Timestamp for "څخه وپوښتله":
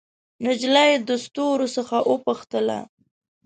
1.75-2.77